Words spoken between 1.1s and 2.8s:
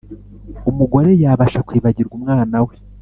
yabasha kwibagirwa umwana we